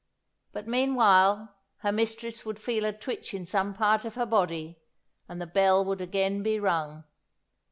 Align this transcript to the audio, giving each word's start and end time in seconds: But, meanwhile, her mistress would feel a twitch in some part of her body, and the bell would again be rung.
But, 0.51 0.65
meanwhile, 0.67 1.53
her 1.81 1.91
mistress 1.91 2.43
would 2.43 2.57
feel 2.57 2.85
a 2.85 2.91
twitch 2.91 3.35
in 3.35 3.45
some 3.45 3.75
part 3.75 4.03
of 4.03 4.15
her 4.15 4.25
body, 4.25 4.79
and 5.29 5.39
the 5.39 5.45
bell 5.45 5.85
would 5.85 6.01
again 6.01 6.41
be 6.41 6.59
rung. 6.59 7.03